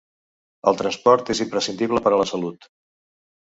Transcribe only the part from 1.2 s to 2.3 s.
és imprescindible per a la